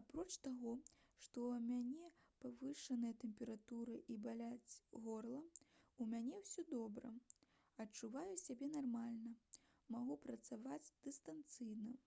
апроч 0.00 0.32
таго 0.46 0.72
што 1.22 1.36
ў 1.46 1.56
мяне 1.70 2.04
павышаная 2.44 3.10
тэмпература 3.22 3.96
і 4.14 4.18
баліць 4.28 4.76
горла 5.08 5.42
у 6.04 6.08
мяне 6.14 6.38
ўсё 6.44 6.66
добра 6.76 7.12
адчуваю 7.88 8.38
сябе 8.46 8.72
нармальна 8.78 9.34
магу 9.98 10.22
працаваць 10.30 10.82
дыстанцыйна 11.08 11.98